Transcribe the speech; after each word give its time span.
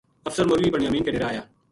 افسر 0.27 0.45
مولوی 0.47 0.71
بنیامین 0.71 1.03
کے 1.03 1.11
ڈیرے 1.11 1.23
آیا 1.23 1.41